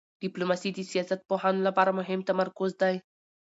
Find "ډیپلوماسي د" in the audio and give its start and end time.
0.21-0.79